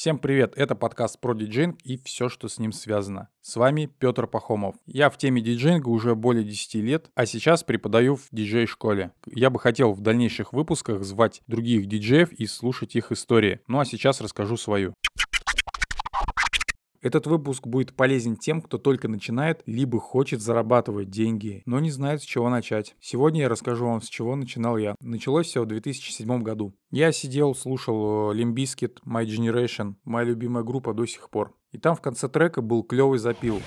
[0.00, 3.28] Всем привет, это подкаст про диджейнг и все, что с ним связано.
[3.42, 4.74] С вами Петр Пахомов.
[4.86, 9.12] Я в теме диджейнга уже более 10 лет, а сейчас преподаю в диджей-школе.
[9.26, 13.60] Я бы хотел в дальнейших выпусках звать других диджеев и слушать их истории.
[13.66, 14.94] Ну а сейчас расскажу свою.
[17.02, 22.22] Этот выпуск будет полезен тем, кто только начинает, либо хочет зарабатывать деньги, но не знает,
[22.22, 22.94] с чего начать.
[23.00, 24.94] Сегодня я расскажу вам, с чего начинал я.
[25.00, 26.74] Началось все в 2007 году.
[26.90, 31.54] Я сидел, слушал Limbiskit, My Generation, моя любимая группа до сих пор.
[31.72, 33.62] И там в конце трека был клевый запил.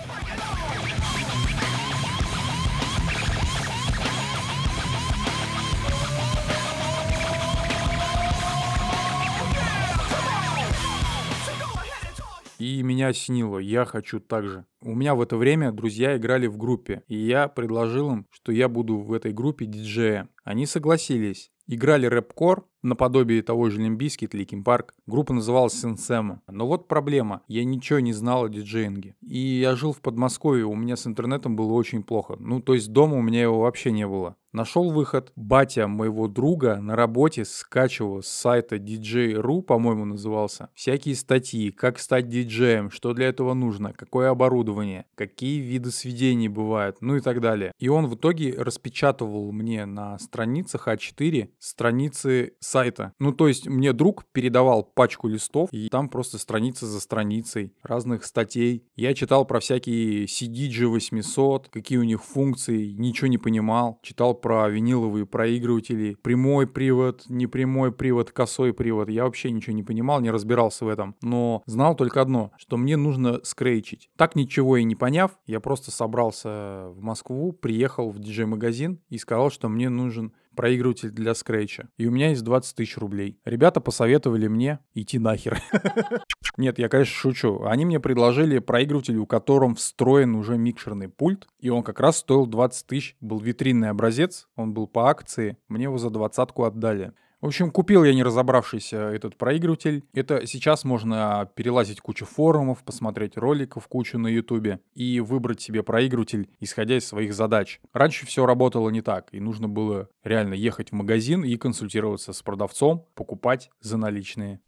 [12.63, 14.65] И меня осенило, я хочу так же.
[14.79, 18.69] У меня в это время друзья играли в группе, и я предложил им, что я
[18.69, 20.29] буду в этой группе диджея.
[20.45, 21.51] Они согласились.
[21.67, 24.93] Играли рэп-кор, наподобие того же Лимбийский, Ликин Парк.
[25.07, 26.41] Группа называлась Сенсема.
[26.47, 27.41] Но вот проблема.
[27.49, 29.17] Я ничего не знал о диджеинге.
[29.21, 32.37] И я жил в Подмосковье, у меня с интернетом было очень плохо.
[32.39, 34.37] Ну, то есть дома у меня его вообще не было.
[34.53, 35.31] Нашел выход.
[35.35, 42.29] Батя моего друга на работе скачивал с сайта DJ.ru, по-моему, назывался, всякие статьи, как стать
[42.29, 47.71] диджеем, что для этого нужно, какое оборудование, какие виды сведений бывают, ну и так далее.
[47.79, 53.13] И он в итоге распечатывал мне на страницах А4 страницы сайта.
[53.17, 58.23] Ну, то есть мне друг передавал пачку листов, и там просто страница за страницей разных
[58.23, 58.85] статей.
[58.95, 63.97] Я читал про всякие CDG 800, какие у них функции, ничего не понимал.
[64.03, 69.09] Читал про виниловые проигрыватели, прямой привод, непрямой привод, косой привод.
[69.09, 71.15] Я вообще ничего не понимал, не разбирался в этом.
[71.21, 74.09] Но знал только одно, что мне нужно скрейчить.
[74.17, 79.49] Так ничего и не поняв, я просто собрался в Москву, приехал в диджей-магазин и сказал,
[79.49, 81.89] что мне нужен проигрыватель для скретча.
[81.97, 83.39] И у меня есть 20 тысяч рублей.
[83.45, 85.61] Ребята посоветовали мне идти нахер.
[86.57, 87.63] Нет, я, конечно, шучу.
[87.63, 92.45] Они мне предложили проигрыватель, у котором встроен уже микшерный пульт, и он как раз стоил
[92.45, 93.15] 20 тысяч.
[93.19, 97.13] Был витринный образец, он был по акции, мне его за двадцатку отдали.
[97.43, 100.05] В общем, купил я не разобравшийся этот проигрыватель.
[100.13, 106.47] Это сейчас можно перелазить кучу форумов, посмотреть роликов кучу на ютубе и выбрать себе проигрыватель,
[106.61, 107.81] исходя из своих задач.
[107.91, 112.41] Раньше все работало не так, и нужно было реально ехать в магазин и консультироваться с
[112.41, 114.61] продавцом, покупать за наличные.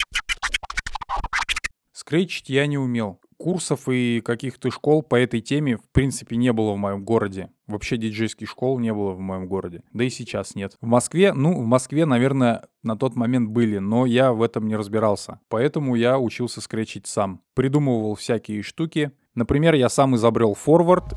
[1.93, 3.21] Скретчить я не умел.
[3.45, 7.51] Курсов и каких-то школ по этой теме в принципе не было в моем городе.
[7.67, 9.83] Вообще диджейских школ не было в моем городе.
[9.93, 10.75] Да и сейчас нет.
[10.81, 14.75] В Москве, ну, в Москве, наверное, на тот момент были, но я в этом не
[14.75, 15.41] разбирался.
[15.47, 17.39] Поэтому я учился скретчить сам.
[17.53, 19.11] Придумывал всякие штуки.
[19.35, 21.13] Например, я сам изобрел форвард.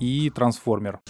[0.00, 1.00] И трансформер.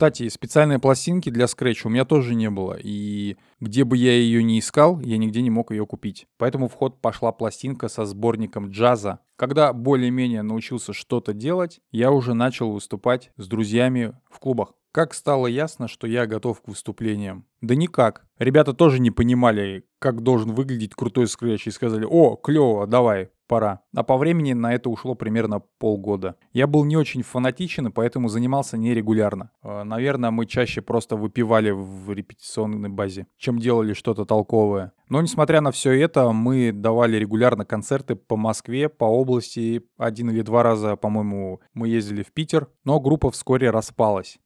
[0.00, 4.42] Кстати, специальной пластинки для Scratch у меня тоже не было, и где бы я ее
[4.42, 6.26] ни искал, я нигде не мог ее купить.
[6.38, 9.18] Поэтому в ход пошла пластинка со сборником джаза.
[9.36, 14.72] Когда более-менее научился что-то делать, я уже начал выступать с друзьями в клубах.
[14.90, 17.44] Как стало ясно, что я готов к выступлениям?
[17.60, 18.24] Да никак.
[18.38, 23.80] Ребята тоже не понимали, как должен выглядеть крутой скретч, и сказали, о, клево, давай, пора.
[23.96, 26.36] А по времени на это ушло примерно полгода.
[26.52, 29.50] Я был не очень фанатичен, и поэтому занимался нерегулярно.
[29.64, 34.92] Э, наверное, мы чаще просто выпивали в репетиционной базе, чем делали что-то толковое.
[35.08, 39.82] Но несмотря на все это, мы давали регулярно концерты по Москве, по области.
[39.98, 44.38] Один или два раза, по-моему, мы ездили в Питер, но группа вскоре распалась.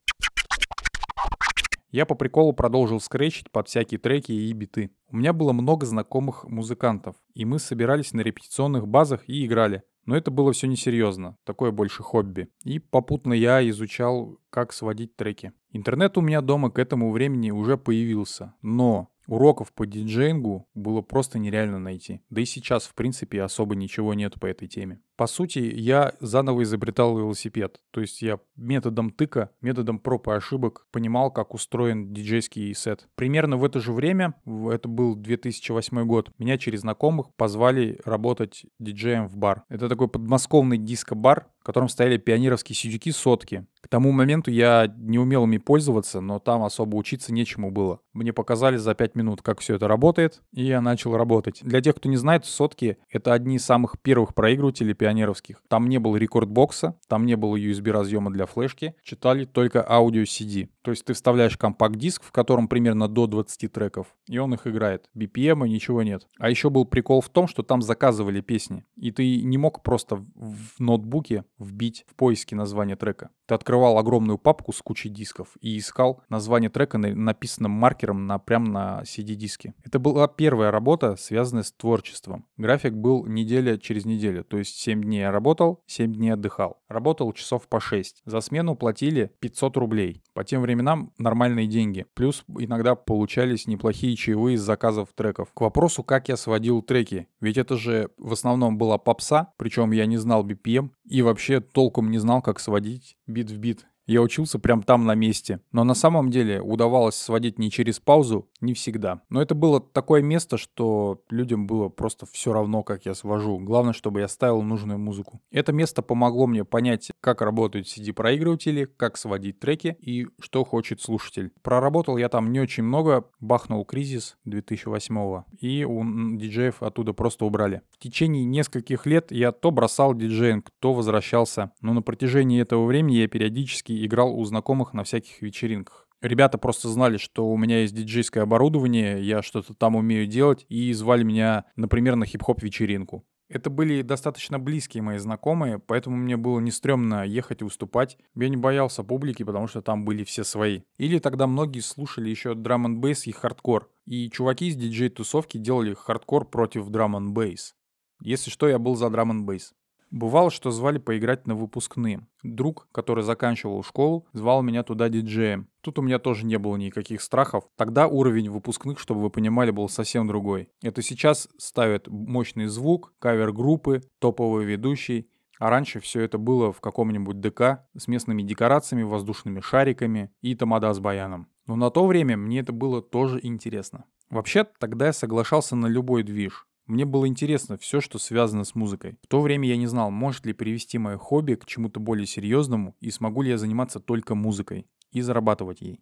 [1.95, 4.91] Я по приколу продолжил скретчить под всякие треки и биты.
[5.07, 9.81] У меня было много знакомых музыкантов, и мы собирались на репетиционных базах и играли.
[10.05, 12.49] Но это было все несерьезно, такое больше хобби.
[12.65, 15.53] И попутно я изучал, как сводить треки.
[15.71, 21.39] Интернет у меня дома к этому времени уже появился, но Уроков по диджеингу было просто
[21.39, 22.21] нереально найти.
[22.29, 24.99] Да и сейчас, в принципе, особо ничего нет по этой теме.
[25.17, 27.79] По сути, я заново изобретал велосипед.
[27.91, 33.07] То есть я методом тыка, методом проб и ошибок понимал, как устроен диджейский сет.
[33.15, 39.27] Примерно в это же время, это был 2008 год, меня через знакомых позвали работать диджеем
[39.27, 39.63] в бар.
[39.69, 43.65] Это такой подмосковный диско-бар, в котором стояли пионеровские сидюки сотки.
[43.81, 47.99] К тому моменту я не умел ими пользоваться, но там особо учиться нечему было.
[48.13, 51.61] Мне показали за 5 минут, как все это работает, и я начал работать.
[51.63, 55.61] Для тех, кто не знает, сотки— это одни из самых первых проигрывателей пионеровских.
[55.67, 60.69] Там не было рекордбокса, там не было USB-разъема для флешки, читали только аудио CD.
[60.81, 65.09] То есть ты вставляешь компакт-диск, в котором примерно до 20 треков, и он их играет.
[65.15, 66.27] BPM и ничего нет.
[66.39, 70.15] А еще был прикол в том, что там заказывали песни, и ты не мог просто
[70.15, 73.29] в ноутбуке вбить в поиске название трека.
[73.45, 78.69] Ты открывал огромную папку с кучей дисков и искал название трека, написанным маркером на, прямо
[78.69, 79.73] на CD-диске.
[79.83, 82.45] Это была первая работа, связанная с творчеством.
[82.57, 86.81] График был неделя через неделю, то есть 7 дней я работал, 7 дней отдыхал.
[86.87, 88.21] Работал часов по 6.
[88.25, 90.23] За смену платили 500 рублей.
[90.33, 92.05] По тем временам нормальные деньги.
[92.13, 95.51] Плюс иногда получались неплохие чаевые из заказов треков.
[95.53, 97.27] К вопросу, как я сводил треки.
[97.39, 102.11] Ведь это же в основном была попса, причем я не знал BPM и вообще толком
[102.11, 103.85] не знал, как сводить бит в бит.
[104.07, 105.59] Я учился прям там на месте.
[105.71, 109.21] Но на самом деле удавалось сводить не через паузу, не всегда.
[109.29, 113.57] Но это было такое место, что людям было просто все равно, как я свожу.
[113.59, 115.41] Главное, чтобы я ставил нужную музыку.
[115.51, 121.51] Это место помогло мне понять, как работают CD-проигрыватели, как сводить треки и что хочет слушатель.
[121.63, 125.15] Проработал я там не очень много, бахнул кризис 2008
[125.59, 126.03] и у
[126.37, 127.81] диджеев оттуда просто убрали.
[127.91, 131.71] В течение нескольких лет я то бросал диджеинг, то возвращался.
[131.81, 136.07] Но на протяжении этого времени я периодически играл у знакомых на всяких вечеринках.
[136.21, 140.91] Ребята просто знали, что у меня есть диджейское оборудование, я что-то там умею делать, и
[140.93, 143.25] звали меня, например, на хип-хоп вечеринку.
[143.47, 148.17] Это были достаточно близкие мои знакомые, поэтому мне было не стрёмно ехать и выступать.
[148.33, 150.81] Я не боялся публики, потому что там были все свои.
[150.97, 153.91] Или тогда многие слушали еще драм н бейс и хардкор.
[154.05, 157.75] И чуваки из диджей-тусовки делали хардкор против драм н бейс.
[158.21, 159.73] Если что, я был за драм н бейс.
[160.15, 162.25] Бывало, что звали поиграть на выпускные.
[162.41, 165.67] Друг, который заканчивал школу, звал меня туда диджеем.
[165.81, 167.65] Тут у меня тоже не было никаких страхов.
[167.75, 170.69] Тогда уровень выпускных, чтобы вы понимали, был совсем другой.
[170.81, 175.29] Это сейчас ставят мощный звук, кавер-группы, топовый ведущий.
[175.59, 180.93] А раньше все это было в каком-нибудь ДК с местными декорациями, воздушными шариками и тамада
[180.93, 181.49] с баяном.
[181.67, 184.05] Но на то время мне это было тоже интересно.
[184.29, 186.65] Вообще, тогда я соглашался на любой движ.
[186.87, 189.17] Мне было интересно все, что связано с музыкой.
[189.23, 192.95] В то время я не знал, может ли привести мое хобби к чему-то более серьезному
[192.99, 195.99] и смогу ли я заниматься только музыкой и зарабатывать ей.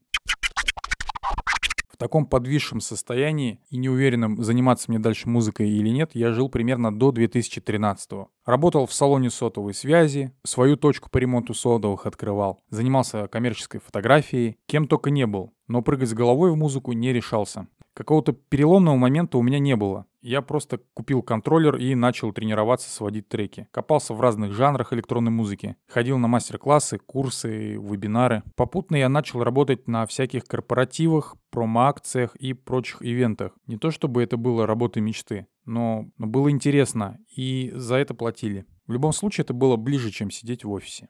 [1.88, 6.94] В таком подвисшем состоянии и неуверенным, заниматься мне дальше музыкой или нет, я жил примерно
[6.94, 8.28] до 2013 -го.
[8.46, 14.88] Работал в салоне сотовой связи, свою точку по ремонту сотовых открывал, занимался коммерческой фотографией, кем
[14.88, 17.68] только не был, но прыгать с головой в музыку не решался.
[17.94, 20.06] Какого-то переломного момента у меня не было.
[20.22, 23.68] Я просто купил контроллер и начал тренироваться сводить треки.
[23.72, 25.76] Копался в разных жанрах электронной музыки.
[25.88, 28.42] Ходил на мастер-классы, курсы, вебинары.
[28.56, 33.52] Попутно я начал работать на всяких корпоративах, промо-акциях и прочих ивентах.
[33.68, 38.66] Не то чтобы это было работой мечты, но, было интересно, и за это платили.
[38.88, 41.10] В любом случае это было ближе, чем сидеть в офисе.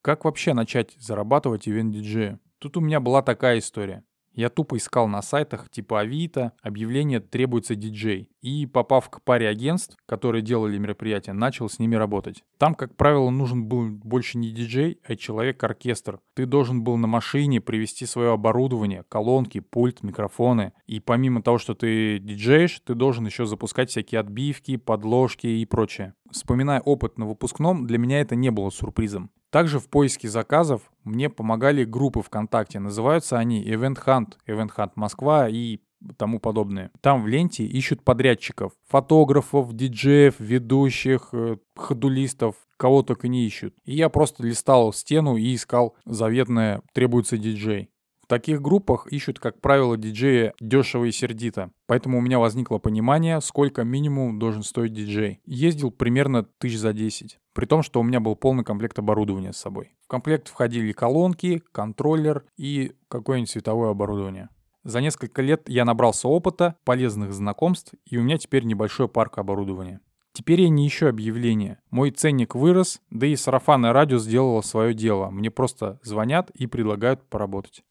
[0.00, 2.40] Как вообще начать зарабатывать ивент-диджея?
[2.58, 4.04] Тут у меня была такая история.
[4.34, 8.30] Я тупо искал на сайтах типа Авито, объявление «Требуется диджей».
[8.40, 12.42] И, попав к паре агентств, которые делали мероприятия, начал с ними работать.
[12.58, 16.18] Там, как правило, нужен был больше не диджей, а человек-оркестр.
[16.34, 20.72] Ты должен был на машине привести свое оборудование, колонки, пульт, микрофоны.
[20.86, 26.14] И помимо того, что ты диджеешь, ты должен еще запускать всякие отбивки, подложки и прочее.
[26.30, 29.30] Вспоминая опыт на выпускном, для меня это не было сюрпризом.
[29.50, 32.78] Также в поиске заказов мне помогали группы ВКонтакте.
[32.80, 35.80] Называются они Event Hunt, Event Hunt Москва и
[36.16, 36.90] тому подобное.
[37.00, 43.74] Там в ленте ищут подрядчиков, фотографов, диджеев, ведущих, э, ходулистов, кого только не ищут.
[43.84, 47.91] И я просто листал стену и искал заветное «требуется диджей».
[48.32, 51.70] Таких группах ищут, как правило, диджея дешево и сердито.
[51.86, 55.42] Поэтому у меня возникло понимание, сколько минимум должен стоить диджей.
[55.44, 57.38] Ездил примерно тысяч за 10.
[57.52, 59.92] При том, что у меня был полный комплект оборудования с собой.
[60.02, 64.48] В комплект входили колонки, контроллер и какое-нибудь световое оборудование.
[64.82, 70.00] За несколько лет я набрался опыта, полезных знакомств, и у меня теперь небольшой парк оборудования.
[70.32, 71.82] Теперь я не ищу объявления.
[71.90, 75.28] Мой ценник вырос, да и сарафанное радио сделало свое дело.
[75.28, 77.84] Мне просто звонят и предлагают поработать.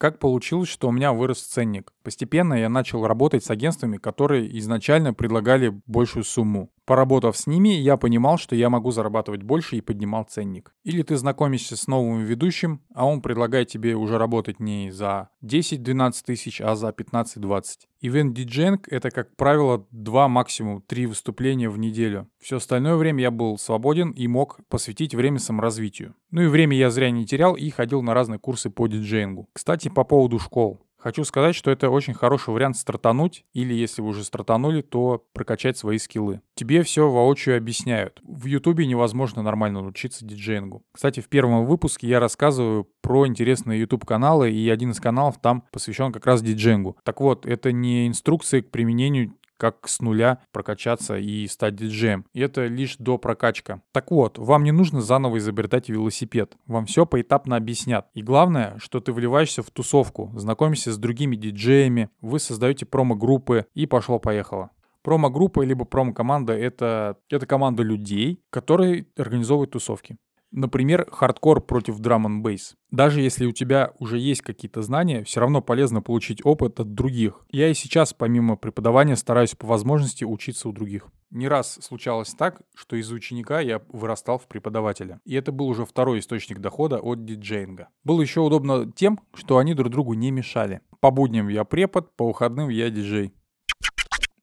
[0.00, 1.92] Как получилось, что у меня вырос ценник?
[2.02, 6.70] Постепенно я начал работать с агентствами, которые изначально предлагали большую сумму.
[6.90, 10.74] Поработав с ними, я понимал, что я могу зарабатывать больше и поднимал ценник.
[10.82, 16.14] Или ты знакомишься с новым ведущим, а он предлагает тебе уже работать не за 10-12
[16.26, 17.62] тысяч, а за 15-20.
[18.00, 22.28] Ивент диджейнг— это, как правило, два максимум три выступления в неделю.
[22.40, 26.16] Все остальное время я был свободен и мог посвятить время саморазвитию.
[26.32, 29.48] Ну и время я зря не терял и ходил на разные курсы по диджеингу.
[29.52, 30.80] Кстати, по поводу школ.
[31.00, 35.78] Хочу сказать, что это очень хороший вариант стартануть, или если вы уже стартанули, то прокачать
[35.78, 36.42] свои скиллы.
[36.54, 38.20] Тебе все воочию объясняют.
[38.22, 40.84] В Ютубе невозможно нормально научиться диджеингу.
[40.92, 46.12] Кстати, в первом выпуске я рассказываю про интересные YouTube-каналы, и один из каналов там посвящен
[46.12, 46.98] как раз диджеингу.
[47.02, 52.24] Так вот, это не инструкции к применению как с нуля прокачаться и стать диджеем.
[52.32, 53.82] И это лишь до прокачка.
[53.92, 56.56] Так вот, вам не нужно заново изобретать велосипед.
[56.66, 58.08] Вам все поэтапно объяснят.
[58.14, 63.84] И главное, что ты вливаешься в тусовку, знакомишься с другими диджеями, вы создаете промо-группы и
[63.84, 64.70] пошло-поехало.
[65.02, 70.16] Промо-группа либо промо-команда это, это команда людей, которые организовывают тусовки.
[70.52, 72.74] Например, хардкор против драм н бейс.
[72.90, 77.44] Даже если у тебя уже есть какие-то знания, все равно полезно получить опыт от других.
[77.50, 81.06] Я и сейчас, помимо преподавания, стараюсь по возможности учиться у других.
[81.30, 85.20] Не раз случалось так, что из ученика я вырастал в преподавателя.
[85.24, 87.88] И это был уже второй источник дохода от диджеинга.
[88.02, 90.80] Было еще удобно тем, что они друг другу не мешали.
[90.98, 93.32] По будням я препод, по выходным я диджей.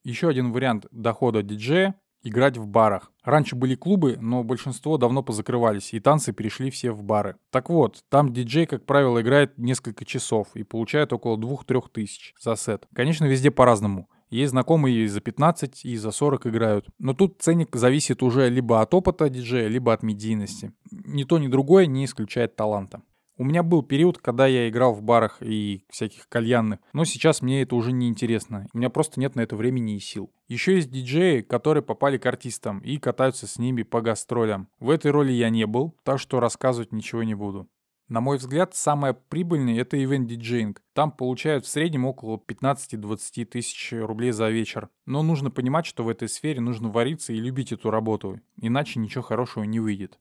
[0.06, 1.96] Еще один вариант дохода диджея
[2.28, 3.12] играть в барах.
[3.24, 7.36] Раньше были клубы, но большинство давно позакрывались, и танцы перешли все в бары.
[7.52, 12.56] Так вот, там диджей, как правило, играет несколько часов и получает около 2-3 тысяч за
[12.56, 12.88] сет.
[12.94, 14.10] Конечно, везде по-разному.
[14.30, 16.88] Есть знакомые и за 15, и за 40 играют.
[17.00, 20.74] Но тут ценник зависит уже либо от опыта диджея, либо от медийности.
[20.92, 23.02] Ни то, ни другое не исключает таланта.
[23.40, 27.62] У меня был период, когда я играл в барах и всяких кальянных, но сейчас мне
[27.62, 28.66] это уже не интересно.
[28.74, 30.32] У меня просто нет на это времени и сил.
[30.48, 34.70] Еще есть диджеи, которые попали к артистам и катаются с ними по гастролям.
[34.80, 37.70] В этой роли я не был, так что рассказывать ничего не буду.
[38.10, 40.82] На мой взгляд, самое прибыльное– это ивент-диджеинг.
[40.94, 44.90] Там получают в среднем около 15-20 тысяч рублей за вечер.
[45.06, 49.24] Но нужно понимать, что в этой сфере нужно вариться и любить эту работу, иначе ничего
[49.24, 50.18] хорошего не выйдет.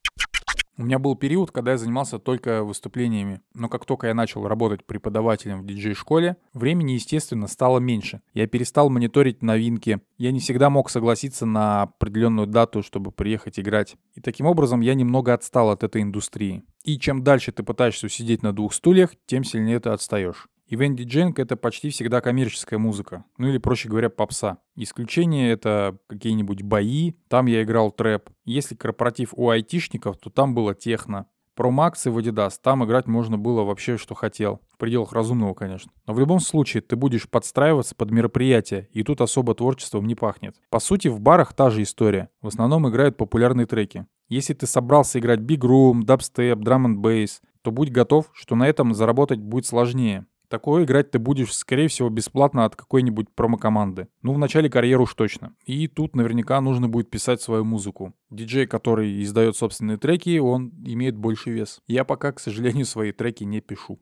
[0.78, 4.84] У меня был период, когда я занимался только выступлениями, но как только я начал работать
[4.84, 8.20] преподавателем в диджей-школе, времени, естественно, стало меньше.
[8.34, 13.96] Я перестал мониторить новинки, я не всегда мог согласиться на определенную дату, чтобы приехать играть.
[14.14, 16.62] И таким образом я немного отстал от этой индустрии.
[16.84, 20.46] И чем дальше ты пытаешься сидеть на двух стульях, тем сильнее ты отстаешь.
[20.68, 24.58] Ивент диджейнг— это почти всегда коммерческая музыка, ну или, проще говоря, попса.
[24.74, 28.30] Исключение— это какие-нибудь бои, там я играл трэп.
[28.44, 31.26] Если корпоратив у айтишников, то там было техно.
[31.54, 34.60] Про Макс и в там играть можно было вообще, что хотел.
[34.68, 35.90] В пределах разумного, конечно.
[36.06, 40.56] Но в любом случае, ты будешь подстраиваться под мероприятие, и тут особо творчеством не пахнет.
[40.68, 42.28] По сути, в барах та же история.
[42.42, 44.04] В основном играют популярные треки.
[44.28, 48.68] Если ты собрался играть Big Room, Dubstep, Drum and Bass, то будь готов, что на
[48.68, 50.26] этом заработать будет сложнее.
[50.48, 54.08] Такое играть ты будешь, скорее всего, бесплатно от какой-нибудь промокоманды.
[54.22, 55.54] Ну, в начале карьеры уж точно.
[55.64, 58.14] И тут наверняка нужно будет писать свою музыку.
[58.30, 61.80] Диджей, который издает собственные треки, он имеет больше вес.
[61.86, 64.00] Я пока, к сожалению, свои треки не пишу.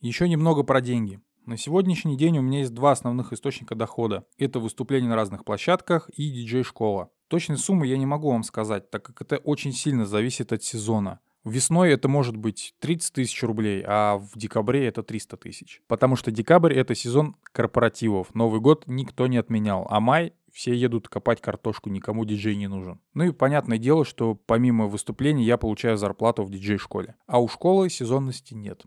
[0.00, 1.20] Еще немного про деньги.
[1.46, 4.24] На сегодняшний день у меня есть два основных источника дохода.
[4.38, 7.10] Это выступления на разных площадках и диджей-школа.
[7.28, 11.20] Точной суммы я не могу вам сказать, так как это очень сильно зависит от сезона.
[11.44, 15.82] Весной это может быть 30 тысяч рублей, а в декабре это 300 тысяч.
[15.86, 18.34] Потому что декабрь— это сезон корпоративов.
[18.34, 23.00] Новый год никто не отменял, а май все едут копать картошку, никому диджей не нужен.
[23.12, 27.16] Ну и понятное дело, что помимо выступлений я получаю зарплату в диджей-школе.
[27.26, 28.84] А у школы сезонности нет.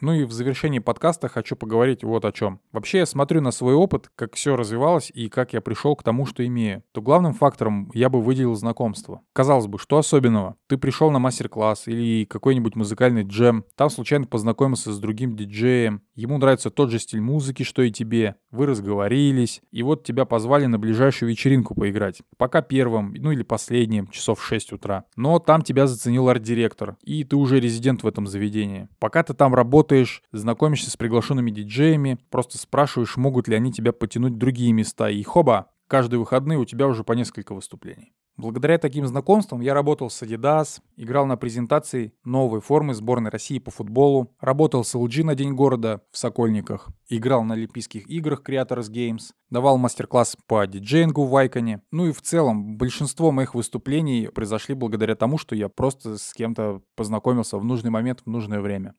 [0.00, 2.60] Ну и в завершении подкаста хочу поговорить вот о чем.
[2.70, 6.24] Вообще я смотрю на свой опыт, как все развивалось и как я пришел к тому,
[6.24, 6.84] что имею.
[6.92, 9.22] То главным фактором я бы выделил знакомство.
[9.32, 10.54] Казалось бы, что особенного?
[10.68, 16.38] Ты пришел на мастер-класс или какой-нибудь музыкальный джем, там случайно познакомился с другим диджеем, ему
[16.38, 20.78] нравится тот же стиль музыки, что и тебе, вы разговорились, и вот тебя позвали на
[20.78, 22.22] ближайшую вечеринку поиграть.
[22.36, 25.04] Пока первым, ну или последним, часов в 6 утра.
[25.16, 28.88] Но там тебя заценил арт-директор, и ты уже резидент в этом заведении.
[28.98, 33.92] Пока ты там работаешь, работаешь, знакомишься с приглашенными диджеями, просто спрашиваешь, могут ли они тебя
[33.92, 38.12] потянуть в другие места, и хоба, каждые выходные у тебя уже по несколько выступлений.
[38.36, 43.70] Благодаря таким знакомствам я работал с Adidas, играл на презентации новой формы сборной России по
[43.70, 49.32] футболу, работал с LG на День города в Сокольниках, играл на Олимпийских играх Creators Games,
[49.50, 51.80] давал мастер-класс по диджеингу в Вайконе.
[51.90, 56.82] Ну и в целом большинство моих выступлений произошли благодаря тому, что я просто с кем-то
[56.94, 58.94] познакомился в нужный момент, в нужное время.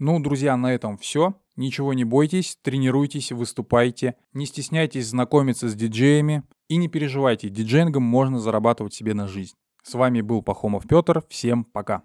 [0.00, 1.34] Ну, друзья, на этом все.
[1.56, 8.40] Ничего не бойтесь, тренируйтесь, выступайте, не стесняйтесь знакомиться с диджеями и не переживайте, диджеингом можно
[8.40, 9.56] зарабатывать себе на жизнь.
[9.82, 12.02] С вами был Пахомов Петр, всем пока.